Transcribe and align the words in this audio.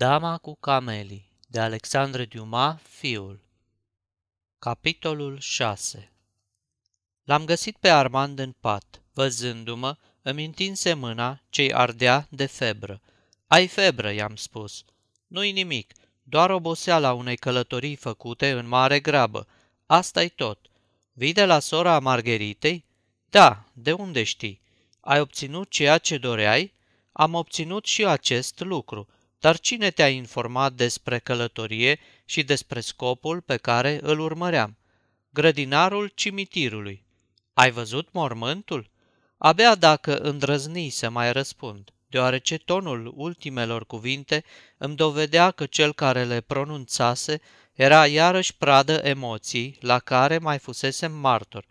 Dama 0.00 0.38
cu 0.38 0.54
camelii 0.54 1.30
de 1.48 1.60
Alexandre 1.60 2.24
Dumas, 2.24 2.80
fiul 2.88 3.40
Capitolul 4.58 5.38
6 5.38 6.12
L-am 7.24 7.44
găsit 7.44 7.76
pe 7.76 7.88
Armand 7.88 8.38
în 8.38 8.54
pat. 8.60 9.02
Văzându-mă, 9.12 9.96
îmi 10.22 10.44
întinse 10.44 10.94
mâna 10.94 11.42
ce 11.50 11.70
ardea 11.74 12.26
de 12.30 12.46
febră. 12.46 13.00
Ai 13.46 13.66
febră, 13.66 14.10
i-am 14.10 14.36
spus. 14.36 14.84
Nu-i 15.26 15.52
nimic, 15.52 15.92
doar 16.22 16.50
oboseala 16.50 17.12
unei 17.12 17.36
călătorii 17.36 17.96
făcute 17.96 18.50
în 18.50 18.68
mare 18.68 19.00
grabă. 19.00 19.46
Asta-i 19.86 20.28
tot. 20.28 20.66
Vii 21.12 21.32
de 21.32 21.44
la 21.44 21.58
sora 21.58 21.98
Margheritei? 21.98 22.84
Da, 23.30 23.64
de 23.72 23.92
unde 23.92 24.22
știi? 24.22 24.60
Ai 25.00 25.20
obținut 25.20 25.70
ceea 25.70 25.98
ce 25.98 26.18
doreai? 26.18 26.74
Am 27.12 27.34
obținut 27.34 27.84
și 27.84 28.06
acest 28.06 28.60
lucru– 28.60 29.08
dar 29.40 29.58
cine 29.58 29.90
te-a 29.90 30.08
informat 30.08 30.72
despre 30.72 31.18
călătorie 31.18 31.98
și 32.24 32.42
despre 32.42 32.80
scopul 32.80 33.40
pe 33.40 33.56
care 33.56 33.98
îl 34.02 34.18
urmăream? 34.18 34.76
Grădinarul 35.30 36.12
cimitirului. 36.14 37.04
Ai 37.52 37.70
văzut 37.70 38.12
mormântul? 38.12 38.90
Abia 39.38 39.74
dacă 39.74 40.16
îndrăzni 40.16 40.88
să 40.88 41.10
mai 41.10 41.32
răspund, 41.32 41.90
deoarece 42.06 42.58
tonul 42.58 43.12
ultimelor 43.16 43.86
cuvinte 43.86 44.44
îmi 44.78 44.96
dovedea 44.96 45.50
că 45.50 45.66
cel 45.66 45.94
care 45.94 46.24
le 46.24 46.40
pronunțase 46.40 47.40
era 47.72 48.06
iarăși 48.06 48.56
pradă 48.56 48.92
emoții 48.92 49.76
la 49.80 49.98
care 49.98 50.38
mai 50.38 50.58
fusesem 50.58 51.12
martor 51.12 51.64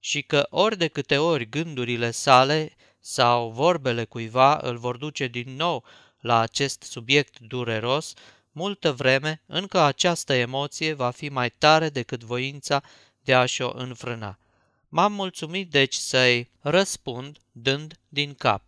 și 0.00 0.22
că 0.22 0.46
ori 0.50 0.76
de 0.76 0.88
câte 0.88 1.18
ori 1.18 1.48
gândurile 1.48 2.10
sale 2.10 2.76
sau 3.00 3.50
vorbele 3.50 4.04
cuiva 4.04 4.58
îl 4.62 4.76
vor 4.76 4.96
duce 4.96 5.26
din 5.26 5.56
nou 5.56 5.84
la 6.22 6.38
acest 6.38 6.82
subiect 6.82 7.38
dureros, 7.38 8.12
multă 8.52 8.92
vreme 8.92 9.42
încă 9.46 9.80
această 9.80 10.32
emoție 10.32 10.92
va 10.92 11.10
fi 11.10 11.28
mai 11.28 11.50
tare 11.50 11.88
decât 11.88 12.22
voința 12.22 12.82
de 13.20 13.34
a-și 13.34 13.62
o 13.62 13.72
înfrâna. 13.74 14.38
M-am 14.88 15.12
mulțumit 15.12 15.70
deci 15.70 15.94
să-i 15.94 16.50
răspund 16.60 17.38
dând 17.52 17.98
din 18.08 18.34
cap. 18.34 18.62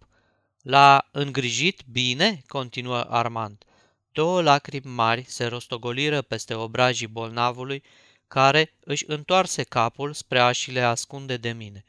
L-a 0.63 1.09
îngrijit 1.11 1.83
bine?" 1.91 2.43
continuă 2.47 3.01
Armand. 3.09 3.65
Două 4.13 4.43
lacrimi 4.43 4.95
mari 4.95 5.25
se 5.29 5.45
rostogoliră 5.45 6.23
peste 6.23 6.55
obrajii 6.55 7.07
bolnavului, 7.07 7.83
care 8.29 8.75
își 8.81 9.05
întoarse 9.07 9.63
capul 9.63 10.13
spre 10.13 10.41
a 10.41 10.53
și 10.53 10.71
le 10.71 10.81
ascunde 10.81 11.37
de 11.37 11.53
mine. 11.53 11.85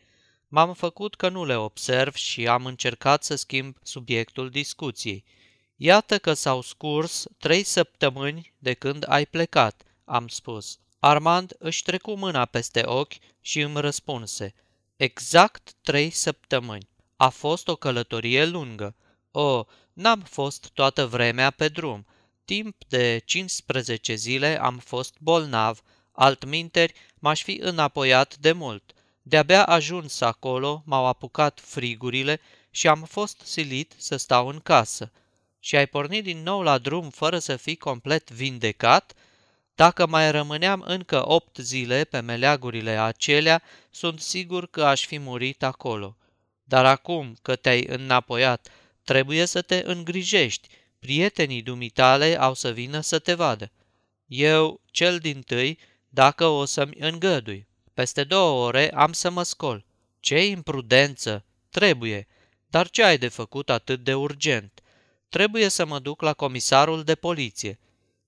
M-am 0.47 0.73
făcut 0.73 1.15
că 1.15 1.29
nu 1.29 1.45
le 1.45 1.55
observ 1.55 2.13
și 2.13 2.47
am 2.47 2.65
încercat 2.65 3.23
să 3.23 3.35
schimb 3.35 3.77
subiectul 3.83 4.49
discuției. 4.49 5.23
Iată 5.77 6.17
că 6.17 6.33
s-au 6.33 6.61
scurs 6.61 7.25
trei 7.37 7.63
săptămâni 7.63 8.53
de 8.57 8.73
când 8.73 9.05
ai 9.07 9.25
plecat, 9.25 9.83
am 10.05 10.27
spus. 10.27 10.79
Armand 10.99 11.55
își 11.59 11.83
trecu 11.83 12.11
mâna 12.11 12.45
peste 12.45 12.81
ochi 12.85 13.13
și 13.41 13.59
îmi 13.59 13.81
răspunse. 13.81 14.53
Exact 14.95 15.73
trei 15.81 16.09
săptămâni. 16.09 16.89
A 17.15 17.29
fost 17.29 17.67
o 17.67 17.75
călătorie 17.75 18.45
lungă. 18.45 18.95
O, 19.31 19.65
n-am 19.93 20.21
fost 20.21 20.69
toată 20.73 21.05
vremea 21.05 21.51
pe 21.51 21.67
drum. 21.67 22.05
Timp 22.45 22.75
de 22.87 23.21
15 23.25 24.15
zile 24.15 24.61
am 24.61 24.77
fost 24.77 25.15
bolnav, 25.19 25.81
altminteri 26.11 26.93
m-aș 27.19 27.43
fi 27.43 27.59
înapoiat 27.61 28.37
de 28.37 28.51
mult. 28.51 28.93
De-abia 29.21 29.65
ajuns 29.65 30.21
acolo, 30.21 30.83
m-au 30.85 31.05
apucat 31.05 31.59
frigurile 31.63 32.39
și 32.69 32.87
am 32.87 33.03
fost 33.03 33.41
silit 33.43 33.93
să 33.97 34.15
stau 34.15 34.47
în 34.47 34.59
casă 34.59 35.11
și 35.65 35.75
ai 35.75 35.87
pornit 35.87 36.23
din 36.23 36.43
nou 36.43 36.61
la 36.61 36.77
drum 36.77 37.09
fără 37.09 37.39
să 37.39 37.55
fii 37.55 37.75
complet 37.75 38.31
vindecat, 38.31 39.13
dacă 39.75 40.07
mai 40.07 40.31
rămâneam 40.31 40.83
încă 40.87 41.29
opt 41.29 41.57
zile 41.57 42.03
pe 42.03 42.19
meleagurile 42.19 42.91
acelea, 42.91 43.61
sunt 43.91 44.19
sigur 44.19 44.69
că 44.69 44.85
aș 44.85 45.05
fi 45.05 45.17
murit 45.17 45.63
acolo. 45.63 46.17
Dar 46.63 46.85
acum 46.85 47.35
că 47.41 47.55
te-ai 47.55 47.85
înapoiat, 47.87 48.67
trebuie 49.03 49.45
să 49.45 49.61
te 49.61 49.81
îngrijești. 49.85 50.67
Prietenii 50.99 51.61
dumitale 51.61 52.39
au 52.39 52.53
să 52.53 52.71
vină 52.71 52.99
să 52.99 53.19
te 53.19 53.33
vadă. 53.33 53.71
Eu, 54.25 54.81
cel 54.91 55.17
din 55.17 55.41
tâi, 55.41 55.79
dacă 56.09 56.45
o 56.45 56.65
să-mi 56.65 56.95
îngădui. 56.99 57.67
Peste 57.93 58.23
două 58.23 58.65
ore 58.65 58.91
am 58.93 59.13
să 59.13 59.29
mă 59.29 59.43
scol. 59.43 59.85
Ce 60.19 60.45
imprudență! 60.45 61.45
Trebuie! 61.69 62.27
Dar 62.67 62.89
ce 62.89 63.03
ai 63.03 63.17
de 63.17 63.27
făcut 63.27 63.69
atât 63.69 64.03
de 64.03 64.13
urgent? 64.13 64.79
Trebuie 65.29 65.69
să 65.69 65.85
mă 65.85 65.99
duc 65.99 66.21
la 66.21 66.33
comisarul 66.33 67.03
de 67.03 67.15
poliție. 67.15 67.79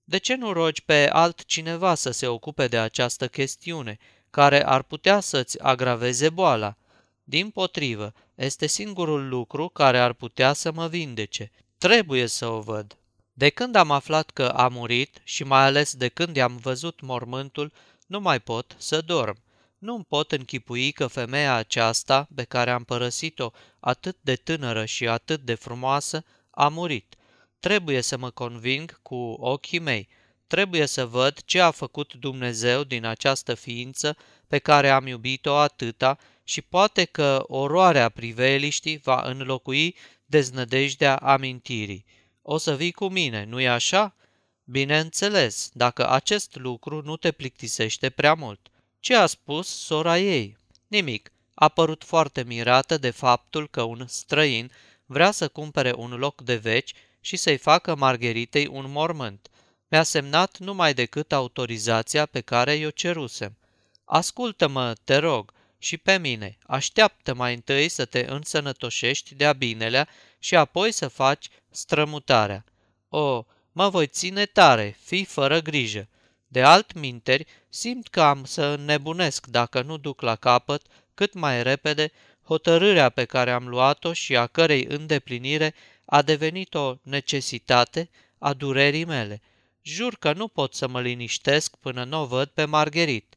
De 0.04 0.18
ce 0.18 0.34
nu 0.34 0.52
rogi 0.52 0.82
pe 0.82 1.08
altcineva 1.12 1.94
să 1.94 2.10
se 2.10 2.26
ocupe 2.26 2.68
de 2.68 2.78
această 2.78 3.28
chestiune, 3.28 3.98
care 4.30 4.66
ar 4.66 4.82
putea 4.82 5.20
să-ți 5.20 5.60
agraveze 5.60 6.30
boala? 6.30 6.76
Din 7.24 7.50
potrivă, 7.50 8.12
este 8.34 8.66
singurul 8.66 9.28
lucru 9.28 9.68
care 9.68 9.98
ar 9.98 10.12
putea 10.12 10.52
să 10.52 10.72
mă 10.72 10.86
vindece. 10.86 11.50
Trebuie 11.78 12.26
să 12.26 12.46
o 12.46 12.60
văd. 12.60 12.96
De 13.32 13.48
când 13.48 13.74
am 13.74 13.90
aflat 13.90 14.30
că 14.30 14.48
a 14.48 14.68
murit 14.68 15.20
și 15.24 15.44
mai 15.44 15.64
ales 15.64 15.94
de 15.94 16.08
când 16.08 16.36
i-am 16.36 16.56
văzut 16.56 17.00
mormântul, 17.00 17.72
nu 18.06 18.20
mai 18.20 18.40
pot 18.40 18.74
să 18.78 19.00
dorm. 19.00 19.36
Nu-mi 19.78 20.04
pot 20.04 20.32
închipui 20.32 20.92
că 20.92 21.06
femeia 21.06 21.54
aceasta, 21.54 22.28
pe 22.34 22.44
care 22.44 22.70
am 22.70 22.84
părăsit-o 22.84 23.50
atât 23.80 24.16
de 24.20 24.34
tânără 24.34 24.84
și 24.84 25.08
atât 25.08 25.40
de 25.40 25.54
frumoasă, 25.54 26.24
a 26.58 26.68
murit. 26.68 27.14
Trebuie 27.60 28.00
să 28.00 28.16
mă 28.16 28.30
conving 28.30 29.02
cu 29.02 29.14
ochii 29.38 29.78
mei. 29.78 30.08
Trebuie 30.46 30.86
să 30.86 31.06
văd 31.06 31.42
ce 31.44 31.60
a 31.60 31.70
făcut 31.70 32.14
Dumnezeu 32.14 32.84
din 32.84 33.04
această 33.04 33.54
ființă 33.54 34.16
pe 34.46 34.58
care 34.58 34.90
am 34.90 35.06
iubit-o 35.06 35.56
atâta 35.56 36.18
și 36.44 36.62
poate 36.62 37.04
că 37.04 37.44
oroarea 37.46 38.08
priveliștii 38.08 38.98
va 38.98 39.22
înlocui 39.24 39.96
deznădejdea 40.26 41.16
amintirii. 41.16 42.04
O 42.42 42.56
să 42.56 42.76
vii 42.76 42.92
cu 42.92 43.08
mine, 43.08 43.44
nu-i 43.44 43.68
așa? 43.68 44.16
Bineînțeles, 44.64 45.70
dacă 45.72 46.10
acest 46.10 46.56
lucru 46.56 47.02
nu 47.02 47.16
te 47.16 47.32
plictisește 47.32 48.10
prea 48.10 48.34
mult. 48.34 48.68
Ce 49.00 49.14
a 49.14 49.26
spus 49.26 49.68
sora 49.68 50.18
ei? 50.18 50.56
Nimic. 50.86 51.32
A 51.54 51.68
părut 51.68 52.04
foarte 52.04 52.42
mirată 52.42 52.98
de 52.98 53.10
faptul 53.10 53.68
că 53.68 53.82
un 53.82 54.04
străin 54.06 54.70
vrea 55.10 55.30
să 55.30 55.48
cumpere 55.48 55.92
un 55.96 56.10
loc 56.10 56.42
de 56.42 56.56
veci 56.56 56.92
și 57.20 57.36
să-i 57.36 57.56
facă 57.56 57.94
Margheritei 57.94 58.66
un 58.66 58.90
mormânt. 58.90 59.48
Mi-a 59.88 60.02
semnat 60.02 60.58
numai 60.58 60.94
decât 60.94 61.32
autorizația 61.32 62.26
pe 62.26 62.40
care 62.40 62.74
i-o 62.74 62.90
cerusem. 62.90 63.56
Ascultă-mă, 64.04 64.94
te 65.04 65.16
rog, 65.16 65.52
și 65.78 65.96
pe 65.96 66.18
mine, 66.18 66.58
așteaptă 66.66 67.34
mai 67.34 67.54
întâi 67.54 67.88
să 67.88 68.04
te 68.04 68.26
însănătoșești 68.28 69.34
de-a 69.34 69.52
binelea 69.52 70.08
și 70.38 70.56
apoi 70.56 70.92
să 70.92 71.08
faci 71.08 71.48
strămutarea. 71.70 72.64
O, 73.08 73.44
mă 73.72 73.88
voi 73.88 74.06
ține 74.06 74.46
tare, 74.46 74.96
fii 75.04 75.24
fără 75.24 75.60
grijă. 75.60 76.08
De 76.46 76.62
alt 76.62 76.92
minteri, 76.92 77.46
simt 77.68 78.08
că 78.08 78.20
am 78.20 78.44
să 78.44 78.64
înnebunesc 78.64 79.46
dacă 79.46 79.82
nu 79.82 79.96
duc 79.96 80.20
la 80.20 80.36
capăt 80.36 80.82
cât 81.14 81.34
mai 81.34 81.62
repede 81.62 82.10
hotărârea 82.48 83.08
pe 83.08 83.24
care 83.24 83.50
am 83.50 83.68
luat-o 83.68 84.12
și 84.12 84.36
a 84.36 84.46
cărei 84.46 84.84
îndeplinire 84.88 85.74
a 86.04 86.22
devenit 86.22 86.74
o 86.74 86.94
necesitate 87.02 88.10
a 88.38 88.52
durerii 88.52 89.04
mele. 89.04 89.40
Jur 89.82 90.16
că 90.18 90.32
nu 90.32 90.48
pot 90.48 90.74
să 90.74 90.88
mă 90.88 91.00
liniștesc 91.00 91.76
până 91.76 92.04
nu 92.04 92.20
o 92.20 92.26
văd 92.26 92.48
pe 92.48 92.64
Margherit. 92.64 93.34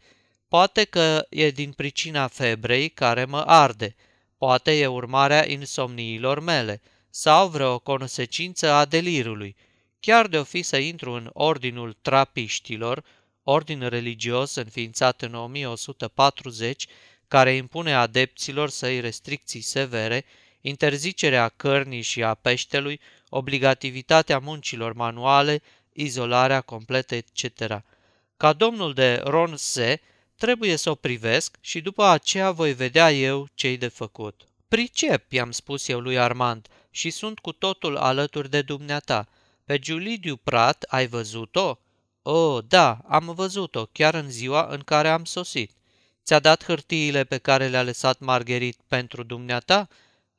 Poate 0.47 0.83
că 0.83 1.25
e 1.29 1.49
din 1.49 1.71
pricina 1.71 2.27
febrei 2.27 2.89
care 2.89 3.25
mă 3.25 3.43
arde, 3.47 3.95
poate 4.37 4.71
e 4.71 4.87
urmarea 4.87 5.49
insomniilor 5.49 6.39
mele, 6.39 6.81
sau 7.09 7.47
vreo 7.47 7.79
consecință 7.79 8.71
a 8.71 8.85
delirului. 8.85 9.55
Chiar 9.99 10.27
de-o 10.27 10.43
fi 10.43 10.61
să 10.61 10.77
intru 10.77 11.11
în 11.11 11.29
ordinul 11.33 11.97
trapiștilor, 12.01 13.03
ordin 13.43 13.87
religios 13.87 14.55
înființat 14.55 15.21
în 15.21 15.33
1140, 15.33 16.87
care 17.31 17.53
impune 17.53 17.93
adepților 17.93 18.69
săi 18.69 18.99
restricții 18.99 19.61
severe, 19.61 20.25
interzicerea 20.61 21.49
cărnii 21.49 22.01
și 22.01 22.23
a 22.23 22.33
peștelui, 22.33 22.99
obligativitatea 23.29 24.39
muncilor 24.39 24.93
manuale, 24.93 25.61
izolarea 25.93 26.61
completă, 26.61 27.15
etc. 27.15 27.83
Ca 28.37 28.53
domnul 28.53 28.93
de 28.93 29.21
Ronse, 29.23 30.01
trebuie 30.35 30.75
să 30.75 30.89
o 30.89 30.95
privesc 30.95 31.57
și 31.61 31.81
după 31.81 32.05
aceea 32.05 32.51
voi 32.51 32.73
vedea 32.73 33.11
eu 33.11 33.47
ce-i 33.53 33.77
de 33.77 33.87
făcut. 33.87 34.41
Pricep, 34.67 35.31
i-am 35.31 35.51
spus 35.51 35.87
eu 35.87 35.99
lui 35.99 36.19
Armand, 36.19 36.67
și 36.89 37.09
sunt 37.09 37.39
cu 37.39 37.51
totul 37.51 37.97
alături 37.97 38.49
de 38.49 38.61
dumneata. 38.61 39.27
Pe 39.65 39.79
Giulidiu 39.79 40.35
Prat 40.35 40.85
ai 40.87 41.07
văzut-o? 41.07 41.77
Oh, 42.21 42.63
da, 42.67 42.99
am 43.07 43.33
văzut-o 43.35 43.85
chiar 43.85 44.13
în 44.13 44.31
ziua 44.31 44.67
în 44.69 44.79
care 44.79 45.09
am 45.09 45.25
sosit. 45.25 45.71
Ți-a 46.23 46.39
dat 46.39 46.63
hârtiile 46.63 47.23
pe 47.23 47.37
care 47.37 47.67
le-a 47.67 47.83
lăsat 47.83 48.19
Margherit 48.19 48.77
pentru 48.87 49.23
dumneata? 49.23 49.87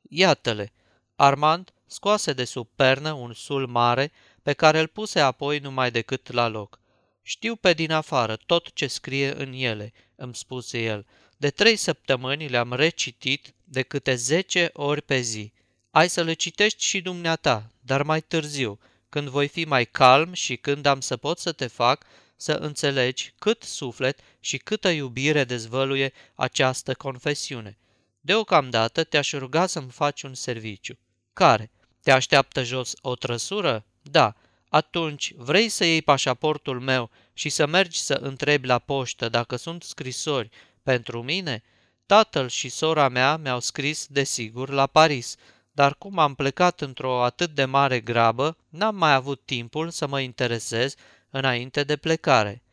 Iată-le. 0.09 0.71
Armand 1.15 1.73
scoase 1.85 2.33
de 2.33 2.43
sub 2.43 2.67
pernă 2.75 3.11
un 3.11 3.33
sul 3.33 3.67
mare 3.67 4.11
pe 4.43 4.53
care 4.53 4.79
îl 4.79 4.87
puse 4.87 5.19
apoi 5.19 5.59
numai 5.59 5.91
decât 5.91 6.31
la 6.31 6.47
loc. 6.47 6.79
Știu 7.21 7.55
pe 7.55 7.73
din 7.73 7.91
afară 7.91 8.35
tot 8.35 8.73
ce 8.73 8.87
scrie 8.87 9.33
în 9.41 9.53
ele, 9.53 9.93
îmi 10.15 10.35
spuse 10.35 10.83
el. 10.83 11.05
De 11.37 11.49
trei 11.49 11.75
săptămâni 11.75 12.47
le-am 12.47 12.73
recitit 12.73 13.53
de 13.63 13.81
câte 13.81 14.15
zece 14.15 14.69
ori 14.73 15.01
pe 15.01 15.19
zi. 15.19 15.51
Ai 15.91 16.09
să 16.09 16.23
le 16.23 16.33
citești 16.33 16.83
și 16.83 17.01
dumneata, 17.01 17.71
dar 17.79 18.03
mai 18.03 18.21
târziu, 18.21 18.79
când 19.09 19.27
voi 19.27 19.47
fi 19.47 19.65
mai 19.65 19.85
calm 19.85 20.33
și 20.33 20.55
când 20.55 20.85
am 20.85 20.99
să 20.99 21.17
pot 21.17 21.39
să 21.39 21.51
te 21.51 21.67
fac 21.67 22.05
să 22.35 22.51
înțelegi 22.51 23.33
cât 23.39 23.63
suflet 23.63 24.19
și 24.39 24.57
câtă 24.57 24.89
iubire 24.89 25.43
dezvăluie 25.43 26.13
această 26.35 26.93
confesiune. 26.93 27.77
Deocamdată 28.21 29.03
te-aș 29.03 29.31
ruga 29.31 29.65
să-mi 29.65 29.91
faci 29.91 30.21
un 30.21 30.33
serviciu. 30.33 30.97
Care? 31.33 31.71
Te 32.01 32.11
așteaptă 32.11 32.63
jos 32.63 32.93
o 33.01 33.15
trăsură? 33.15 33.85
Da. 34.01 34.35
Atunci, 34.69 35.33
vrei 35.35 35.69
să 35.69 35.85
iei 35.85 36.01
pașaportul 36.01 36.79
meu 36.79 37.09
și 37.33 37.49
să 37.49 37.65
mergi 37.65 37.99
să 37.99 38.13
întrebi 38.13 38.67
la 38.67 38.79
poștă 38.79 39.29
dacă 39.29 39.55
sunt 39.55 39.83
scrisori 39.83 40.49
pentru 40.83 41.23
mine? 41.23 41.63
Tatăl 42.05 42.47
și 42.47 42.69
sora 42.69 43.09
mea 43.09 43.37
mi-au 43.37 43.59
scris, 43.59 44.07
desigur, 44.09 44.69
la 44.69 44.87
Paris, 44.87 45.35
dar 45.71 45.95
cum 45.95 46.19
am 46.19 46.35
plecat 46.35 46.81
într-o 46.81 47.23
atât 47.23 47.49
de 47.49 47.65
mare 47.65 47.99
grabă, 47.99 48.57
n-am 48.69 48.95
mai 48.95 49.13
avut 49.13 49.41
timpul 49.45 49.89
să 49.89 50.07
mă 50.07 50.19
interesez 50.19 50.95
înainte 51.33 51.83
de 51.83 51.95
plecare. 51.95 52.63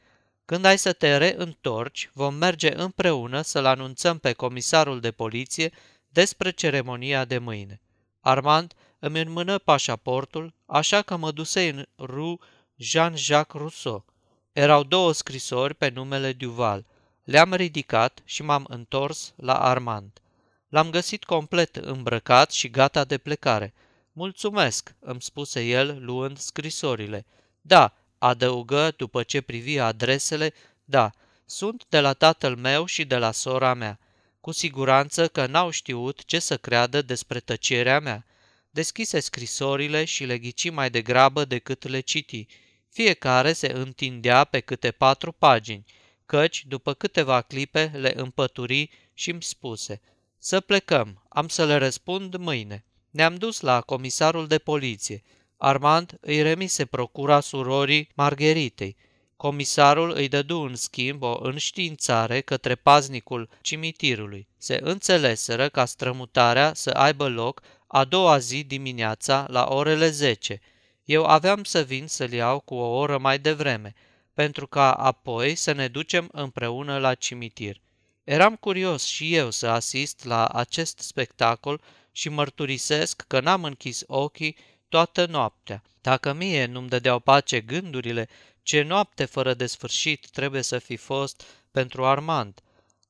Când 0.45 0.65
ai 0.65 0.79
să 0.79 0.93
te 0.93 1.17
reîntorci, 1.17 2.11
vom 2.13 2.35
merge 2.35 2.75
împreună 2.75 3.41
să-l 3.41 3.65
anunțăm 3.65 4.19
pe 4.19 4.33
comisarul 4.33 5.01
de 5.01 5.11
poliție 5.11 5.73
despre 6.09 6.51
ceremonia 6.51 7.25
de 7.25 7.39
mâine. 7.39 7.81
Armand 8.21 8.75
îmi 8.99 9.21
înmână 9.21 9.59
pașaportul, 9.59 10.55
așa 10.67 11.03
că 11.03 11.17
mă 11.17 11.31
duse 11.31 11.69
în 11.69 11.87
Rue 11.99 12.37
Jean-Jacques 12.77 13.61
Rousseau. 13.61 14.05
Erau 14.53 14.83
două 14.83 15.13
scrisori 15.13 15.75
pe 15.75 15.89
numele 15.89 16.33
Duval. 16.33 16.87
Le-am 17.25 17.55
ridicat 17.55 18.21
și 18.25 18.43
m-am 18.43 18.65
întors 18.69 19.33
la 19.37 19.59
Armand. 19.59 20.21
L-am 20.69 20.91
găsit 20.91 21.25
complet 21.25 21.77
îmbrăcat 21.77 22.53
și 22.53 22.71
gata 22.71 23.05
de 23.05 23.19
plecare. 23.19 23.75
Mulțumesc, 24.13 24.95
îmi 24.99 25.23
spuse 25.23 25.65
el, 25.65 25.99
luând 26.01 26.39
scrisorile. 26.39 27.27
Da, 27.61 27.95
adăugă 28.21 28.93
după 28.97 29.23
ce 29.23 29.41
privi 29.41 29.79
adresele, 29.79 30.53
da, 30.85 31.11
sunt 31.47 31.85
de 31.89 32.01
la 32.01 32.13
tatăl 32.13 32.57
meu 32.57 32.85
și 32.85 33.05
de 33.05 33.17
la 33.17 33.33
sora 33.33 33.75
mea. 33.75 33.99
Cu 34.41 34.53
siguranță 34.53 35.29
că 35.29 35.47
n-au 35.47 35.71
știut 35.71 36.25
ce 36.25 36.39
să 36.39 36.57
creadă 36.57 37.03
despre 37.03 37.41
tăcerea 37.41 38.01
mea. 38.01 38.27
Deschise 38.71 39.21
scrisorile 39.21 40.05
și 40.05 40.25
le 40.25 40.39
ghici 40.39 40.71
mai 40.71 40.91
degrabă 40.91 41.45
decât 41.45 41.89
le 41.89 42.01
citi. 42.01 42.47
Fiecare 42.89 43.53
se 43.53 43.73
întindea 43.73 44.45
pe 44.45 44.61
câte 44.61 44.91
patru 44.91 45.33
pagini, 45.33 45.85
căci, 46.27 46.65
după 46.67 46.95
câteva 46.95 47.41
clipe, 47.41 47.91
le 47.95 48.13
împături 48.17 48.91
și 49.15 49.31
îmi 49.31 49.43
spuse 49.43 50.01
Să 50.39 50.61
plecăm, 50.61 51.23
am 51.29 51.49
să 51.49 51.65
le 51.67 51.77
răspund 51.77 52.37
mâine. 52.37 52.85
Ne-am 53.11 53.35
dus 53.35 53.61
la 53.61 53.81
comisarul 53.81 54.47
de 54.47 54.59
poliție. 54.59 55.23
Armand 55.63 56.19
îi 56.21 56.43
remise 56.43 56.85
procura 56.85 57.41
surorii 57.41 58.09
Margheritei. 58.15 58.97
Comisarul 59.37 60.13
îi 60.15 60.29
dădu 60.29 60.61
în 60.61 60.75
schimb 60.75 61.23
o 61.23 61.39
înștiințare 61.43 62.41
către 62.41 62.75
paznicul 62.75 63.49
cimitirului. 63.61 64.49
Se 64.59 64.79
înțeleseră 64.83 65.69
ca 65.69 65.85
strămutarea 65.85 66.73
să 66.75 66.91
aibă 66.91 67.29
loc 67.29 67.61
a 67.87 68.05
doua 68.05 68.39
zi 68.39 68.65
dimineața 68.65 69.47
la 69.49 69.67
orele 69.69 70.11
10. 70.11 70.61
Eu 71.05 71.25
aveam 71.25 71.65
să 71.65 71.81
vin 71.83 72.07
să-l 72.07 72.33
iau 72.33 72.61
cu 72.61 72.75
o 72.75 72.99
oră 72.99 73.19
mai 73.19 73.39
devreme, 73.39 73.95
pentru 74.35 74.67
ca 74.67 74.93
apoi 74.93 75.55
să 75.55 75.73
ne 75.73 75.89
ducem 75.89 76.29
împreună 76.33 76.99
la 76.99 77.15
cimitir. 77.15 77.81
Eram 78.25 78.57
curios 78.57 79.05
și 79.05 79.35
eu 79.35 79.51
să 79.51 79.67
asist 79.67 80.25
la 80.25 80.47
acest 80.47 80.99
spectacol 80.99 81.81
și 82.13 82.29
mărturisesc 82.29 83.25
că 83.27 83.41
n-am 83.41 83.65
închis 83.65 84.03
ochii 84.07 84.57
toată 84.91 85.27
noaptea. 85.27 85.83
Dacă 86.01 86.33
mie 86.33 86.67
nu-mi 86.67 86.89
dădeau 86.89 87.19
pace 87.19 87.61
gândurile, 87.61 88.29
ce 88.63 88.83
noapte 88.83 89.25
fără 89.25 89.55
de 89.55 89.67
sfârșit 89.67 90.29
trebuie 90.31 90.63
să 90.63 90.79
fi 90.79 90.97
fost 90.97 91.43
pentru 91.71 92.07
Armand. 92.07 92.61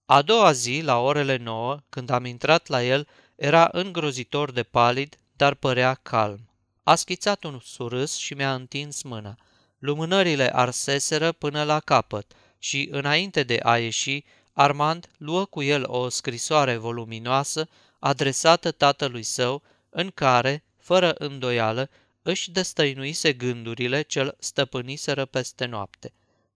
A 0.06 0.22
doua 0.22 0.52
zi, 0.52 0.80
la 0.84 0.98
orele 0.98 1.36
nouă, 1.36 1.80
când 1.88 2.10
am 2.10 2.24
intrat 2.24 2.66
la 2.66 2.84
el, 2.84 3.08
era 3.36 3.68
îngrozitor 3.72 4.50
de 4.50 4.62
palid, 4.62 5.16
dar 5.36 5.54
părea 5.54 5.94
calm. 5.94 6.48
A 6.82 6.94
schițat 6.94 7.44
un 7.44 7.60
surâs 7.64 8.16
și 8.16 8.34
mi-a 8.34 8.54
întins 8.54 9.02
mâna. 9.02 9.36
Lumânările 9.78 10.56
arseseră 10.56 11.32
până 11.32 11.62
la 11.62 11.80
capăt 11.80 12.32
și, 12.58 12.88
înainte 12.90 13.42
de 13.42 13.60
a 13.62 13.78
ieși, 13.78 14.24
Armand 14.52 15.08
luă 15.16 15.44
cu 15.44 15.62
el 15.62 15.84
o 15.86 16.08
scrisoare 16.08 16.76
voluminoasă 16.76 17.68
adresată 17.98 18.70
tatălui 18.70 19.22
său, 19.22 19.62
în 19.90 20.10
care, 20.14 20.64
fără 20.90 21.14
îndoială, 21.18 21.90
își 22.22 22.50
destăinuise 22.50 23.32
gândurile 23.32 24.02
ce-l 24.02 24.36
stăpâniseră 24.38 25.24
peste 25.24 25.66
noapte. 25.66 26.12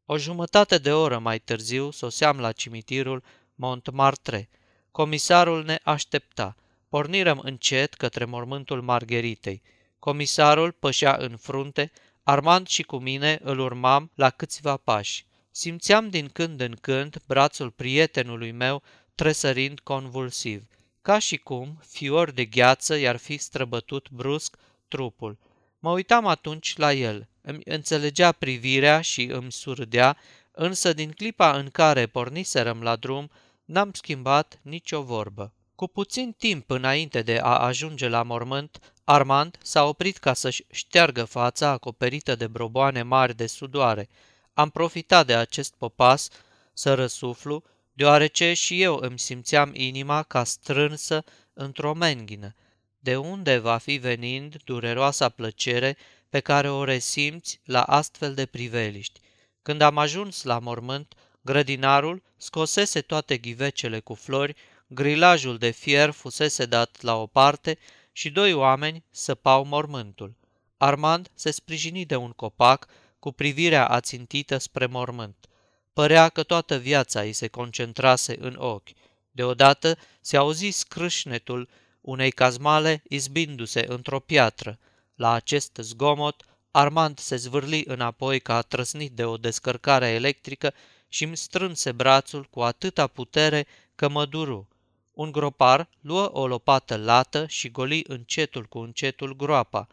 O 0.07 0.19
jumătate 0.19 0.79
de 0.79 0.93
oră 0.93 1.19
mai 1.19 1.39
târziu 1.39 1.91
soseam 1.91 2.41
la 2.41 2.53
cimitirul 2.53 3.23
Montmartre. 3.55 4.49
Comisarul 4.91 5.65
ne 5.65 5.79
aștepta. 5.83 6.57
Pornirăm 6.89 7.41
încet 7.43 7.95
către 7.95 8.25
mormântul 8.25 8.83
Margheritei. 8.83 9.63
Comisarul 9.99 10.73
pășea 10.73 11.17
în 11.21 11.37
frunte, 11.37 11.93
Armand 12.23 12.67
și 12.67 12.83
cu 12.83 12.97
mine 12.97 13.39
îl 13.43 13.59
urmam 13.59 14.11
la 14.15 14.31
câțiva 14.31 14.77
pași. 14.77 15.27
Simțeam 15.51 16.09
din 16.09 16.29
când 16.29 16.61
în 16.61 16.77
când 16.81 17.23
brațul 17.27 17.71
prietenului 17.71 18.53
meu 18.53 18.83
tresărind 19.15 19.81
convulsiv, 19.81 20.65
ca 21.05 21.19
și 21.19 21.37
cum 21.37 21.79
fior 21.87 22.31
de 22.31 22.45
gheață 22.45 22.95
i-ar 22.97 23.17
fi 23.17 23.37
străbătut 23.37 24.11
brusc 24.11 24.57
trupul. 24.89 25.39
Mă 25.79 25.91
uitam 25.91 26.27
atunci 26.27 26.77
la 26.77 26.93
el, 26.93 27.29
îmi 27.41 27.61
înțelegea 27.65 28.33
privirea 28.33 29.01
și 29.01 29.23
îmi 29.25 29.53
surdea, 29.53 30.17
însă 30.53 30.93
din 30.93 31.11
clipa 31.11 31.57
în 31.59 31.71
care 31.71 32.07
porniserăm 32.07 32.83
la 32.83 32.97
drum, 32.97 33.31
n-am 33.65 33.91
schimbat 33.93 34.59
nicio 34.63 35.03
vorbă. 35.03 35.53
Cu 35.75 35.87
puțin 35.87 36.33
timp 36.33 36.71
înainte 36.71 37.23
de 37.23 37.39
a 37.43 37.59
ajunge 37.59 38.09
la 38.09 38.23
mormânt, 38.23 38.93
Armand 39.05 39.59
s-a 39.63 39.85
oprit 39.85 40.17
ca 40.17 40.33
să-și 40.33 40.65
șteargă 40.71 41.25
fața 41.25 41.69
acoperită 41.69 42.35
de 42.35 42.47
broboane 42.47 43.03
mari 43.03 43.37
de 43.37 43.47
sudoare. 43.47 44.09
Am 44.55 44.71
profitat 44.71 45.27
de 45.27 45.35
acest 45.35 45.75
popas 45.75 46.29
să 46.73 46.95
răsuflu, 46.95 47.65
deoarece 47.95 48.53
și 48.53 48.83
eu 48.83 48.99
îmi 49.01 49.19
simțeam 49.19 49.71
inima 49.75 50.23
ca 50.23 50.45
strânsă 50.45 51.25
într-o 51.53 51.95
menghină. 51.95 52.55
De 52.99 53.17
unde 53.17 53.59
va 53.59 53.77
fi 53.77 53.97
venind 53.97 54.57
dureroasa 54.65 55.29
plăcere 55.29 55.97
pe 56.29 56.41
care 56.41 56.71
o 56.71 56.85
resimți 56.85 57.61
la 57.65 57.83
astfel 57.83 58.35
de 58.35 58.47
priveliști? 58.47 59.21
Când 59.63 59.81
am 59.81 59.99
ajuns 59.99 60.43
la 60.43 60.59
mormânt, 60.59 61.15
grădinarul 61.41 62.23
scosese 62.37 63.01
toate 63.01 63.37
ghivecele 63.37 64.01
cu 64.01 64.15
flori 64.15 64.55
grilajul 64.87 65.59
de 65.59 65.71
fier 65.71 66.11
fusese 66.11 66.67
dat 66.67 67.01
la 67.01 67.17
o 67.17 67.27
parte 67.27 67.79
și 68.13 68.31
doi 68.31 68.53
oameni 68.53 69.05
săpau 69.11 69.65
mormântul. 69.65 70.35
Armand 70.77 71.31
se 71.35 71.51
sprijini 71.51 72.05
de 72.05 72.17
un 72.17 72.31
copac 72.31 72.87
cu 73.19 73.33
privirea 73.33 73.89
ațintită 73.89 74.59
spre 74.59 74.87
mormânt. 74.87 75.49
Părea 75.95 76.29
că 76.29 76.43
toată 76.43 76.77
viața 76.77 77.21
îi 77.21 77.33
se 77.33 77.49
concentrase 77.49 78.37
în 78.41 78.55
ochi. 78.59 78.89
Deodată 79.31 79.99
se 80.21 80.37
auzi 80.37 80.69
scrâșnetul 80.69 81.69
unei 82.01 82.31
cazmale 82.31 83.03
izbindu-se 83.09 83.85
într-o 83.89 84.21
piatră. 84.21 84.79
La 85.15 85.33
acest 85.33 85.77
zgomot, 85.81 86.45
Armand 86.71 87.19
se 87.19 87.37
zvârli 87.37 87.85
înapoi 87.87 88.41
ca 88.41 88.63
trăsnit 88.63 89.13
de 89.13 89.25
o 89.25 89.37
descărcare 89.37 90.09
electrică 90.09 90.75
și 91.09 91.25
îmi 91.25 91.37
strânse 91.37 91.93
brațul 91.93 92.45
cu 92.45 92.61
atâta 92.61 93.07
putere 93.07 93.67
că 93.95 94.09
mă 94.09 94.25
duru. 94.25 94.69
Un 95.13 95.33
gropar 95.33 95.89
luă 96.01 96.31
o 96.33 96.47
lopată 96.47 96.97
lată 96.97 97.47
și 97.47 97.71
goli 97.71 98.05
încetul 98.07 98.65
cu 98.65 98.79
încetul 98.79 99.37
groapa. 99.37 99.87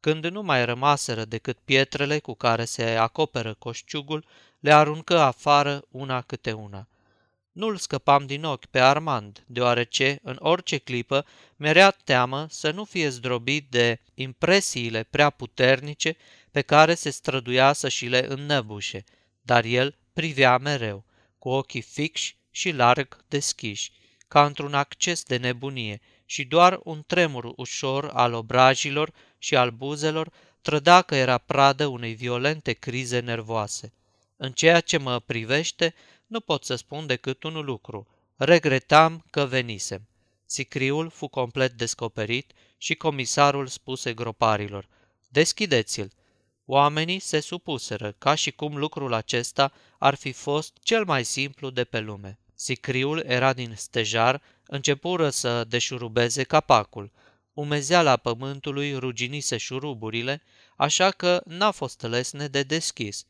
Când 0.00 0.26
nu 0.26 0.42
mai 0.42 0.64
rămaseră 0.64 1.24
decât 1.24 1.58
pietrele 1.64 2.18
cu 2.18 2.34
care 2.34 2.64
se 2.64 2.84
acoperă 2.84 3.54
coșciugul, 3.58 4.24
le 4.60 4.72
aruncă 4.72 5.18
afară 5.18 5.82
una 5.90 6.20
câte 6.20 6.52
una. 6.52 6.88
Nu-l 7.52 7.76
scăpam 7.76 8.26
din 8.26 8.44
ochi 8.44 8.66
pe 8.66 8.80
Armand, 8.80 9.44
deoarece, 9.46 10.18
în 10.22 10.36
orice 10.38 10.78
clipă, 10.78 11.26
mi-era 11.56 11.90
teamă 11.90 12.46
să 12.50 12.70
nu 12.70 12.84
fie 12.84 13.08
zdrobit 13.08 13.70
de 13.70 14.00
impresiile 14.14 15.02
prea 15.02 15.30
puternice 15.30 16.16
pe 16.50 16.60
care 16.60 16.94
se 16.94 17.10
străduia 17.10 17.72
să 17.72 17.88
și 17.88 18.06
le 18.06 18.26
înnăbușe, 18.28 19.04
dar 19.42 19.64
el 19.64 19.98
privea 20.12 20.58
mereu, 20.58 21.04
cu 21.38 21.48
ochii 21.48 21.80
fixi 21.80 22.36
și 22.50 22.70
larg 22.70 23.24
deschiși, 23.28 23.92
ca 24.28 24.44
într-un 24.44 24.74
acces 24.74 25.22
de 25.22 25.36
nebunie 25.36 26.00
și 26.24 26.44
doar 26.44 26.80
un 26.82 27.02
tremur 27.06 27.52
ușor 27.56 28.10
al 28.14 28.32
obrajilor 28.32 29.12
și 29.38 29.56
al 29.56 29.70
buzelor 29.70 30.32
trăda 30.62 31.02
că 31.02 31.14
era 31.14 31.38
pradă 31.38 31.86
unei 31.86 32.14
violente 32.14 32.72
crize 32.72 33.20
nervoase. 33.20 33.92
În 34.42 34.52
ceea 34.52 34.80
ce 34.80 34.96
mă 34.96 35.18
privește, 35.18 35.94
nu 36.26 36.40
pot 36.40 36.64
să 36.64 36.74
spun 36.74 37.06
decât 37.06 37.42
un 37.42 37.52
lucru. 37.64 38.08
Regretam 38.36 39.24
că 39.30 39.44
venisem. 39.44 40.08
Sicriul 40.46 41.10
fu 41.10 41.26
complet 41.26 41.72
descoperit 41.72 42.52
și 42.76 42.94
comisarul 42.94 43.66
spuse 43.66 44.14
groparilor, 44.14 44.88
deschideți-l. 45.28 46.12
Oamenii 46.64 47.18
se 47.18 47.40
supuseră, 47.40 48.14
ca 48.18 48.34
și 48.34 48.50
cum 48.50 48.76
lucrul 48.76 49.12
acesta 49.12 49.72
ar 49.98 50.14
fi 50.14 50.32
fost 50.32 50.76
cel 50.82 51.04
mai 51.04 51.24
simplu 51.24 51.70
de 51.70 51.84
pe 51.84 52.00
lume. 52.00 52.38
Sicriul 52.54 53.22
era 53.26 53.52
din 53.52 53.74
stejar, 53.76 54.42
începură 54.66 55.30
să 55.30 55.64
deșurubeze 55.64 56.42
capacul. 56.42 57.12
Umezeala 57.52 58.16
pământului 58.16 58.94
ruginise 58.94 59.56
șuruburile, 59.56 60.42
așa 60.76 61.10
că 61.10 61.42
n-a 61.44 61.70
fost 61.70 62.02
lesne 62.02 62.46
de 62.46 62.62
deschis. 62.62 63.24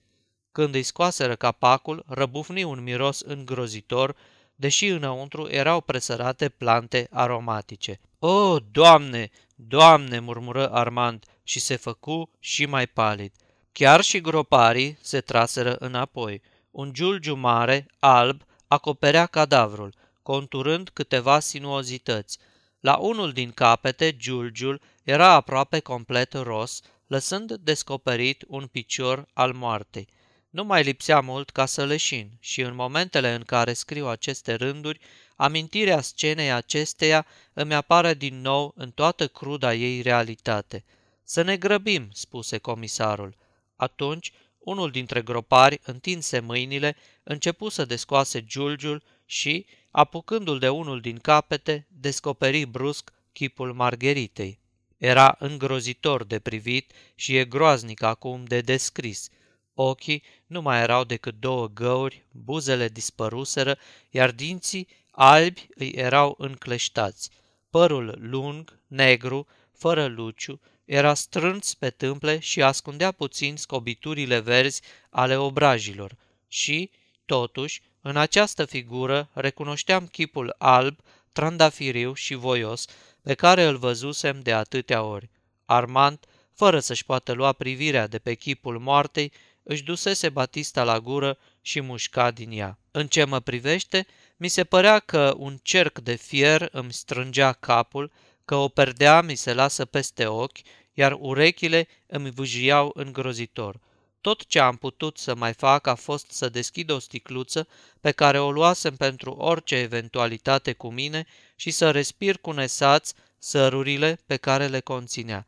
Când 0.52 0.74
îi 0.74 0.82
scoaseră 0.82 1.36
capacul, 1.36 2.04
răbufni 2.06 2.62
un 2.62 2.82
miros 2.82 3.20
îngrozitor, 3.20 4.16
deși 4.54 4.86
înăuntru 4.86 5.48
erau 5.50 5.80
presărate 5.80 6.48
plante 6.48 7.08
aromatice. 7.10 8.00
O, 8.18 8.58
Doamne, 8.58 9.30
Doamne!" 9.54 10.18
murmură 10.18 10.70
Armand 10.70 11.24
și 11.42 11.60
se 11.60 11.76
făcu 11.76 12.30
și 12.38 12.66
mai 12.66 12.86
palid. 12.86 13.32
Chiar 13.72 14.00
și 14.00 14.20
groparii 14.20 14.98
se 15.00 15.20
traseră 15.20 15.76
înapoi. 15.78 16.42
Un 16.70 16.92
giulgiu 16.92 17.34
mare, 17.34 17.86
alb, 17.98 18.42
acoperea 18.68 19.26
cadavrul, 19.26 19.94
conturând 20.22 20.88
câteva 20.88 21.40
sinuozități. 21.40 22.38
La 22.80 22.96
unul 22.96 23.32
din 23.32 23.50
capete, 23.50 24.16
giulgiul 24.16 24.80
era 25.02 25.32
aproape 25.32 25.80
complet 25.80 26.32
ros, 26.32 26.80
lăsând 27.06 27.52
descoperit 27.52 28.44
un 28.48 28.66
picior 28.66 29.28
al 29.32 29.52
moartei. 29.52 30.08
Nu 30.50 30.64
mai 30.64 30.82
lipsea 30.82 31.20
mult 31.20 31.50
ca 31.50 31.66
să 31.66 31.84
leșin 31.84 32.30
și 32.40 32.60
în 32.60 32.74
momentele 32.74 33.34
în 33.34 33.42
care 33.42 33.72
scriu 33.72 34.06
aceste 34.06 34.54
rânduri, 34.54 35.00
amintirea 35.36 36.00
scenei 36.00 36.52
acesteia 36.52 37.26
îmi 37.52 37.74
apare 37.74 38.14
din 38.14 38.40
nou 38.40 38.72
în 38.76 38.90
toată 38.90 39.28
cruda 39.28 39.74
ei 39.74 40.00
realitate. 40.00 40.84
Să 41.22 41.42
ne 41.42 41.56
grăbim, 41.56 42.08
spuse 42.12 42.58
comisarul. 42.58 43.36
Atunci, 43.76 44.32
unul 44.58 44.90
dintre 44.90 45.22
gropari 45.22 45.80
întinse 45.84 46.40
mâinile, 46.40 46.96
începu 47.22 47.68
să 47.68 47.84
descoase 47.84 48.44
giulgiul 48.44 49.02
și, 49.26 49.66
apucându-l 49.90 50.58
de 50.58 50.68
unul 50.68 51.00
din 51.00 51.18
capete, 51.18 51.86
descoperi 51.88 52.64
brusc 52.64 53.12
chipul 53.32 53.72
Margheritei. 53.72 54.58
Era 54.96 55.36
îngrozitor 55.38 56.24
de 56.24 56.38
privit 56.38 56.92
și 57.14 57.36
e 57.36 57.44
groaznic 57.44 58.02
acum 58.02 58.44
de 58.44 58.60
descris– 58.60 59.28
Ochii 59.82 60.22
nu 60.46 60.62
mai 60.62 60.80
erau 60.80 61.04
decât 61.04 61.34
două 61.38 61.68
găuri, 61.68 62.24
buzele 62.30 62.88
dispăruseră, 62.88 63.78
iar 64.10 64.30
dinții 64.30 64.88
albi 65.10 65.68
îi 65.74 65.88
erau 65.88 66.34
încleștați. 66.38 67.30
Părul 67.70 68.16
lung, 68.18 68.78
negru, 68.86 69.46
fără 69.72 70.06
luciu, 70.06 70.60
era 70.84 71.14
strâns 71.14 71.74
pe 71.74 71.90
tâmple 71.90 72.38
și 72.38 72.62
ascundea 72.62 73.12
puțin 73.12 73.56
scobiturile 73.56 74.38
verzi 74.38 74.82
ale 75.10 75.36
obrajilor. 75.36 76.16
Și, 76.48 76.90
totuși, 77.24 77.82
în 78.00 78.16
această 78.16 78.64
figură 78.64 79.30
recunoșteam 79.32 80.06
chipul 80.06 80.54
alb, 80.58 80.98
trandafiriu 81.32 82.14
și 82.14 82.34
voios 82.34 82.84
pe 83.22 83.34
care 83.34 83.64
îl 83.64 83.76
văzusem 83.76 84.40
de 84.40 84.52
atâtea 84.52 85.02
ori. 85.02 85.30
Armand, 85.64 86.18
fără 86.54 86.80
să-și 86.80 87.04
poată 87.04 87.32
lua 87.32 87.52
privirea 87.52 88.06
de 88.06 88.18
pe 88.18 88.34
chipul 88.34 88.78
moartei, 88.78 89.32
își 89.70 89.82
dusese 89.82 90.28
Batista 90.28 90.84
la 90.84 91.00
gură 91.00 91.38
și 91.60 91.80
mușca 91.80 92.30
din 92.30 92.50
ea. 92.52 92.78
În 92.90 93.06
ce 93.06 93.24
mă 93.24 93.40
privește, 93.40 94.06
mi 94.36 94.48
se 94.48 94.64
părea 94.64 94.98
că 94.98 95.34
un 95.36 95.58
cerc 95.62 95.98
de 95.98 96.14
fier 96.14 96.68
îmi 96.72 96.92
strângea 96.92 97.52
capul, 97.52 98.12
că 98.44 98.54
o 98.54 98.68
perdea 98.68 99.20
mi 99.20 99.34
se 99.34 99.54
lasă 99.54 99.84
peste 99.84 100.26
ochi, 100.26 100.58
iar 100.94 101.16
urechile 101.18 101.88
îmi 102.06 102.30
vâjiau 102.30 102.90
îngrozitor. 102.94 103.80
Tot 104.20 104.46
ce 104.46 104.58
am 104.58 104.76
putut 104.76 105.18
să 105.18 105.34
mai 105.34 105.52
fac 105.52 105.86
a 105.86 105.94
fost 105.94 106.30
să 106.30 106.48
deschid 106.48 106.90
o 106.90 106.98
sticluță 106.98 107.68
pe 108.00 108.10
care 108.10 108.38
o 108.38 108.50
luasem 108.50 108.96
pentru 108.96 109.30
orice 109.30 109.76
eventualitate 109.76 110.72
cu 110.72 110.90
mine 110.90 111.26
și 111.56 111.70
să 111.70 111.90
respir 111.90 112.38
cu 112.38 112.50
nesați 112.50 113.14
sărurile 113.38 114.18
pe 114.26 114.36
care 114.36 114.66
le 114.66 114.80
conținea. 114.80 115.46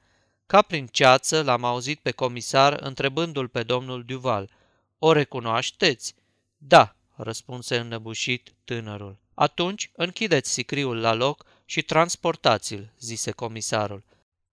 Ca 0.53 0.63
prin 0.63 0.87
ceață 0.87 1.43
l-am 1.43 1.65
auzit 1.65 2.01
pe 2.01 2.11
comisar 2.11 2.73
întrebându-l 2.73 3.49
pe 3.49 3.63
domnul 3.63 4.05
Duval. 4.05 4.51
O 4.99 5.13
recunoașteți? 5.13 6.15
Da, 6.57 6.97
răspunse 7.15 7.77
înnăbușit 7.77 8.55
tânărul. 8.65 9.19
Atunci 9.35 9.91
închideți 9.97 10.51
sicriul 10.51 11.01
la 11.01 11.15
loc 11.15 11.45
și 11.65 11.83
transportați-l, 11.83 12.93
zise 12.99 13.31
comisarul. 13.31 14.05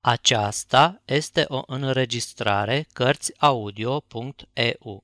Aceasta 0.02 1.02
este 1.06 1.46
o 1.48 1.64
înregistrare 1.66 2.88
Cărțiaudio.eu. 2.94 5.04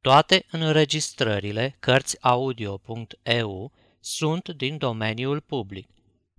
Toate 0.00 0.46
înregistrările 0.50 1.76
Cărțiaudio.eu 1.80 3.72
sunt 4.00 4.48
din 4.48 4.78
domeniul 4.78 5.40
public. 5.40 5.88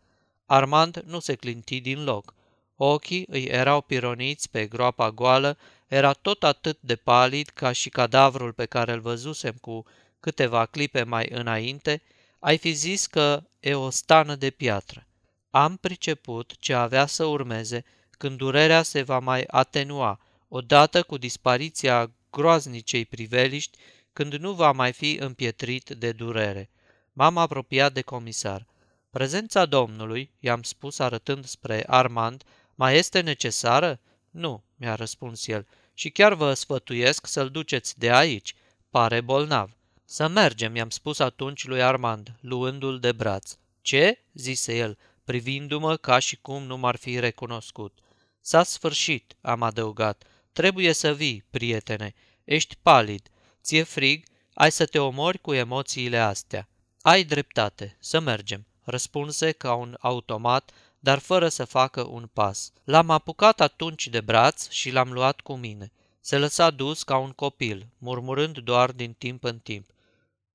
Armand 0.45 1.01
nu 1.05 1.19
se 1.19 1.35
clinti 1.35 1.79
din 1.79 2.03
loc. 2.03 2.33
Ochii 2.81 3.25
îi 3.29 3.43
erau 3.43 3.81
pironiți 3.81 4.49
pe 4.49 4.65
groapa 4.65 5.11
goală 5.11 5.57
era 5.87 6.13
tot 6.13 6.43
atât 6.43 6.77
de 6.81 6.95
palid 6.95 7.49
ca 7.49 7.71
și 7.71 7.89
cadavrul 7.89 8.53
pe 8.53 8.65
care 8.65 8.91
îl 8.91 8.99
văzusem 8.99 9.55
cu 9.61 9.85
câteva 10.19 10.65
clipe 10.65 11.03
mai 11.03 11.27
înainte, 11.31 12.01
ai 12.39 12.57
fi 12.57 12.71
zis 12.71 13.05
că 13.05 13.43
e 13.59 13.73
o 13.75 13.89
stană 13.89 14.35
de 14.35 14.49
piatră. 14.49 15.07
Am 15.49 15.77
priceput 15.77 16.53
ce 16.59 16.73
avea 16.73 17.05
să 17.05 17.25
urmeze 17.25 17.85
când 18.11 18.37
durerea 18.37 18.81
se 18.81 19.01
va 19.01 19.19
mai 19.19 19.43
atenua, 19.47 20.19
odată 20.47 21.03
cu 21.03 21.17
dispariția 21.17 22.11
groaznicei 22.29 23.05
priveliști, 23.05 23.77
când 24.13 24.33
nu 24.33 24.51
va 24.51 24.71
mai 24.71 24.91
fi 24.91 25.17
împietrit 25.19 25.89
de 25.89 26.11
durere. 26.11 26.69
M-am 27.13 27.37
apropiat 27.37 27.93
de 27.93 28.01
comisar. 28.01 28.65
Prezența 29.09 29.65
domnului, 29.65 30.31
i-am 30.39 30.63
spus 30.63 30.99
arătând 30.99 31.45
spre 31.45 31.83
Armand, 31.87 32.43
mai 32.79 32.97
este 32.97 33.19
necesară? 33.21 33.99
Nu, 34.29 34.63
mi-a 34.75 34.95
răspuns 34.95 35.47
el, 35.47 35.67
și 35.93 36.09
chiar 36.09 36.33
vă 36.33 36.53
sfătuiesc 36.53 37.27
să-l 37.27 37.49
duceți 37.49 37.99
de 37.99 38.11
aici. 38.11 38.55
Pare 38.89 39.21
bolnav. 39.21 39.75
Să 40.05 40.27
mergem, 40.27 40.75
i-am 40.75 40.89
spus 40.89 41.19
atunci 41.19 41.65
lui 41.65 41.81
Armand, 41.81 42.35
luându-l 42.39 42.99
de 42.99 43.11
braț. 43.11 43.57
Ce? 43.81 44.23
zise 44.33 44.77
el, 44.77 44.97
privindu-mă 45.23 45.97
ca 45.97 46.19
și 46.19 46.37
cum 46.41 46.63
nu 46.63 46.77
m-ar 46.77 46.95
fi 46.95 47.19
recunoscut. 47.19 47.99
S-a 48.41 48.63
sfârșit, 48.63 49.35
am 49.41 49.61
adăugat. 49.61 50.23
Trebuie 50.51 50.93
să 50.93 51.13
vii, 51.13 51.43
prietene. 51.49 52.13
Ești 52.43 52.75
palid. 52.81 53.29
Ție 53.63 53.83
frig, 53.83 54.25
ai 54.53 54.71
să 54.71 54.85
te 54.85 54.99
omori 54.99 55.39
cu 55.39 55.53
emoțiile 55.53 56.17
astea. 56.17 56.69
Ai 57.01 57.23
dreptate, 57.23 57.97
să 57.99 58.19
mergem, 58.19 58.65
răspunse 58.83 59.51
ca 59.51 59.73
un 59.73 59.95
automat, 59.99 60.71
dar 60.99 61.19
fără 61.19 61.49
să 61.49 61.65
facă 61.65 62.03
un 62.03 62.29
pas. 62.33 62.71
L-am 62.83 63.09
apucat 63.09 63.61
atunci 63.61 64.07
de 64.07 64.21
braț 64.21 64.69
și 64.69 64.91
l-am 64.91 65.11
luat 65.11 65.39
cu 65.39 65.53
mine. 65.55 65.91
Se 66.21 66.37
lăsa 66.37 66.69
dus 66.69 67.03
ca 67.03 67.17
un 67.17 67.31
copil, 67.31 67.87
murmurând 67.97 68.57
doar 68.57 68.91
din 68.91 69.13
timp 69.13 69.43
în 69.43 69.59
timp. 69.59 69.89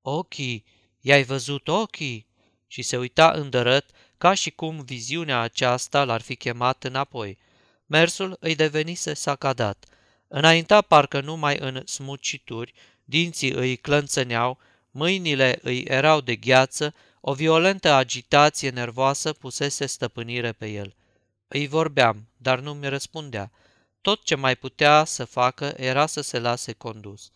Ochii, 0.01 0.65
i-ai 1.01 1.23
văzut 1.23 1.67
ochii? 1.67 2.27
Și 2.67 2.81
se 2.81 2.97
uita 2.97 3.31
îndărât, 3.31 3.85
ca 4.17 4.33
și 4.33 4.51
cum 4.51 4.83
viziunea 4.83 5.39
aceasta 5.39 6.03
l-ar 6.03 6.21
fi 6.21 6.35
chemat 6.35 6.83
înapoi. 6.83 7.37
Mersul 7.85 8.37
îi 8.39 8.55
devenise 8.55 9.13
sacadat. 9.13 9.85
Înainta 10.27 10.81
parcă 10.81 11.21
numai 11.21 11.57
în 11.59 11.81
smucituri, 11.85 12.73
dinții 13.03 13.51
îi 13.51 13.75
clănțăneau, 13.75 14.57
mâinile 14.91 15.59
îi 15.61 15.83
erau 15.83 16.21
de 16.21 16.35
gheață, 16.35 16.93
o 17.27 17.33
violentă 17.33 17.91
agitație 17.91 18.69
nervoasă 18.69 19.33
pusese 19.33 19.85
stăpânire 19.85 20.51
pe 20.51 20.67
el. 20.67 20.95
Îi 21.47 21.67
vorbeam, 21.67 22.27
dar 22.37 22.59
nu 22.59 22.73
mi 22.73 22.89
răspundea. 22.89 23.51
Tot 24.01 24.23
ce 24.23 24.35
mai 24.35 24.55
putea 24.55 25.03
să 25.03 25.25
facă 25.25 25.73
era 25.77 26.05
să 26.05 26.21
se 26.21 26.39
lase 26.39 26.73
condus. 26.73 27.31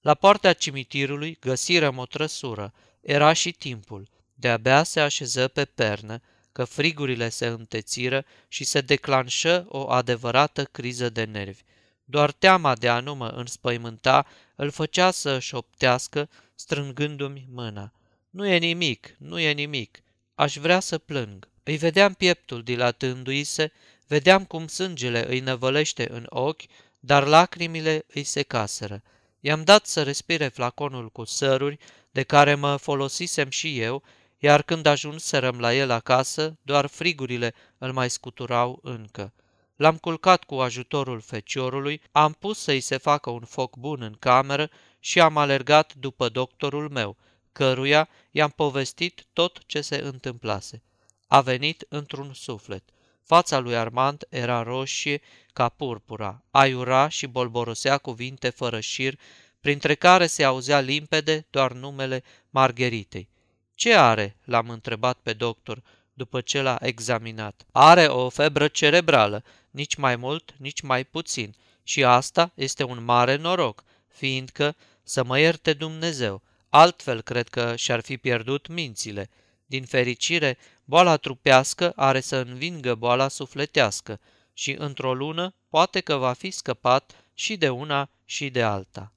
La 0.00 0.14
poarta 0.14 0.52
cimitirului 0.52 1.36
găsirăm 1.40 1.98
o 1.98 2.06
trăsură. 2.06 2.72
Era 3.00 3.32
și 3.32 3.52
timpul. 3.52 4.08
De-abia 4.34 4.82
se 4.82 5.00
așeză 5.00 5.48
pe 5.48 5.64
pernă, 5.64 6.20
că 6.52 6.64
frigurile 6.64 7.28
se 7.28 7.46
întețiră 7.46 8.24
și 8.48 8.64
se 8.64 8.80
declanșă 8.80 9.66
o 9.68 9.90
adevărată 9.90 10.64
criză 10.64 11.08
de 11.08 11.24
nervi. 11.24 11.62
Doar 12.04 12.32
teama 12.32 12.74
de 12.74 12.88
a 12.88 13.00
nu 13.00 13.14
mă 13.14 13.28
înspăimânta 13.28 14.26
îl 14.54 14.70
făcea 14.70 15.10
să 15.10 15.38
șoptească, 15.38 16.28
strângându-mi 16.54 17.46
mâna. 17.50 17.92
Nu 18.34 18.46
e 18.46 18.58
nimic, 18.58 19.14
nu 19.18 19.38
e 19.38 19.52
nimic. 19.52 20.02
Aș 20.34 20.56
vrea 20.56 20.80
să 20.80 20.98
plâng. 20.98 21.48
Îi 21.62 21.76
vedeam 21.76 22.12
pieptul 22.12 22.62
dilatându-i 22.62 23.44
se, 23.44 23.72
vedeam 24.06 24.44
cum 24.44 24.66
sângele 24.66 25.28
îi 25.28 25.40
năvălește 25.40 26.10
în 26.10 26.26
ochi, 26.28 26.62
dar 27.00 27.26
lacrimile 27.26 28.04
îi 28.06 28.24
secaseră. 28.24 29.02
I-am 29.40 29.64
dat 29.64 29.86
să 29.86 30.02
respire 30.02 30.48
flaconul 30.48 31.10
cu 31.10 31.24
săruri, 31.24 31.78
de 32.10 32.22
care 32.22 32.54
mă 32.54 32.76
folosisem 32.76 33.50
și 33.50 33.80
eu, 33.80 34.02
iar 34.38 34.62
când 34.62 34.86
ajunserăm 34.86 35.60
la 35.60 35.74
el 35.74 35.90
acasă, 35.90 36.58
doar 36.62 36.86
frigurile 36.86 37.54
îl 37.78 37.92
mai 37.92 38.10
scuturau 38.10 38.78
încă. 38.82 39.32
L-am 39.76 39.96
culcat 39.96 40.44
cu 40.44 40.54
ajutorul 40.54 41.20
feciorului, 41.20 42.00
am 42.12 42.32
pus 42.32 42.58
să-i 42.58 42.80
se 42.80 42.96
facă 42.96 43.30
un 43.30 43.44
foc 43.44 43.76
bun 43.76 44.02
în 44.02 44.16
cameră 44.18 44.70
și 45.00 45.20
am 45.20 45.36
alergat 45.36 45.94
după 45.94 46.28
doctorul 46.28 46.88
meu, 46.88 47.16
căruia 47.54 48.08
i-am 48.30 48.50
povestit 48.50 49.24
tot 49.32 49.62
ce 49.66 49.80
se 49.80 49.96
întâmplase. 49.96 50.82
A 51.26 51.40
venit 51.40 51.86
într-un 51.88 52.32
suflet. 52.34 52.82
Fața 53.22 53.58
lui 53.58 53.76
Armand 53.76 54.26
era 54.28 54.62
roșie 54.62 55.20
ca 55.52 55.68
purpura, 55.68 56.42
aiura 56.50 57.08
și 57.08 57.26
bolborosea 57.26 57.98
cuvinte 57.98 58.50
fără 58.50 58.80
șir, 58.80 59.18
printre 59.60 59.94
care 59.94 60.26
se 60.26 60.44
auzea 60.44 60.80
limpede 60.80 61.46
doar 61.50 61.72
numele 61.72 62.22
Margheritei. 62.50 63.28
Ce 63.74 63.94
are?" 63.94 64.36
l-am 64.44 64.70
întrebat 64.70 65.18
pe 65.22 65.32
doctor 65.32 65.82
după 66.14 66.40
ce 66.40 66.60
l-a 66.60 66.78
examinat. 66.80 67.66
Are 67.72 68.06
o 68.06 68.28
febră 68.28 68.68
cerebrală, 68.68 69.44
nici 69.70 69.94
mai 69.94 70.16
mult, 70.16 70.54
nici 70.56 70.80
mai 70.80 71.04
puțin. 71.04 71.54
Și 71.82 72.04
asta 72.04 72.52
este 72.54 72.84
un 72.84 73.04
mare 73.04 73.36
noroc, 73.36 73.84
fiindcă, 74.08 74.76
să 75.02 75.24
mă 75.24 75.38
ierte 75.38 75.72
Dumnezeu, 75.72 76.42
altfel 76.74 77.20
cred 77.20 77.48
că 77.48 77.76
și-ar 77.76 78.00
fi 78.00 78.16
pierdut 78.16 78.66
mințile. 78.66 79.30
Din 79.66 79.84
fericire, 79.84 80.58
boala 80.84 81.16
trupească 81.16 81.92
are 81.96 82.20
să 82.20 82.36
învingă 82.36 82.94
boala 82.94 83.28
sufletească 83.28 84.20
și 84.52 84.74
într-o 84.78 85.14
lună 85.14 85.54
poate 85.68 86.00
că 86.00 86.16
va 86.16 86.32
fi 86.32 86.50
scăpat 86.50 87.24
și 87.34 87.56
de 87.56 87.68
una 87.68 88.10
și 88.24 88.50
de 88.50 88.62
alta. 88.62 89.12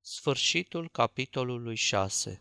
Sfârșitul 0.00 0.88
capitolului 0.88 1.74
6 1.74 2.40